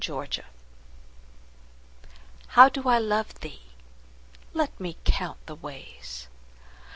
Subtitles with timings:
[0.03, 0.41] XLIII
[2.57, 3.61] How do I love thee?
[4.51, 6.27] Let me count the ways.